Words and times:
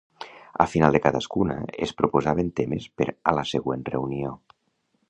Al 0.61 0.67
final 0.67 0.91
de 0.93 1.01
cadascuna, 1.03 1.57
es 1.89 1.93
proposaven 2.01 2.51
temes 2.61 2.89
per 3.03 3.09
a 3.33 3.39
la 3.41 3.47
següent 3.53 3.87
reunió. 3.97 4.35